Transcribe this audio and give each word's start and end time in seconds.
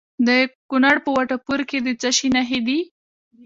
د 0.27 0.29
کونړ 0.69 0.95
په 1.05 1.09
وټه 1.15 1.37
پور 1.45 1.59
کې 1.69 1.77
د 1.85 1.87
څه 2.01 2.09
شي 2.17 2.27
نښې 2.35 2.59
دي؟ 2.67 2.79